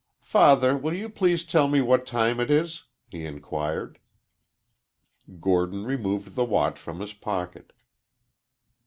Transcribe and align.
"Father, 0.23 0.75
will 0.75 0.95
you 0.95 1.09
please 1.09 1.45
tell 1.45 1.67
me 1.67 1.79
what 1.79 2.07
time 2.07 2.39
it 2.39 2.49
is?" 2.49 2.85
he 3.11 3.23
inquired. 3.23 3.99
Gordon 5.39 5.85
removed 5.85 6.33
the 6.33 6.43
watch 6.43 6.79
from 6.79 7.01
his 7.01 7.13
pocket. 7.13 7.71